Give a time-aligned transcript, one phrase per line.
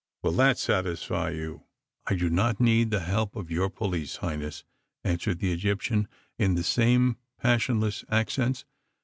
[0.23, 1.65] Will that satisfy you?"
[2.07, 4.63] "I do not need the help of your police, Highness,"
[5.03, 6.07] answered the Egyptian,
[6.39, 8.65] in the same passionless accents.